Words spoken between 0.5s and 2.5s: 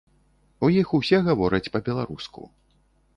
У іх усе гавораць па-беларуску.